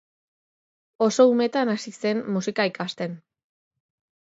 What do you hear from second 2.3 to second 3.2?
musika ikasten.